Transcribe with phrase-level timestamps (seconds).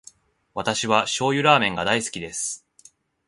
[0.55, 2.65] 私は醤油ラーメンが大好きです。